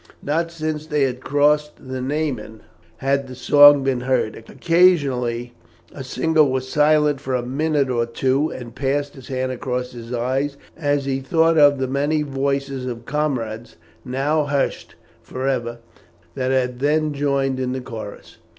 [0.23, 2.61] Not since they had crossed the Niemen
[2.97, 5.53] had the song been heard; occasionally
[5.93, 10.11] a singer was silent for a minute or two, and passed his hand across his
[10.11, 15.77] eyes as he thought of the many voices of comrades, now hushed for ever,
[16.33, 18.37] that had then joined in the chorus.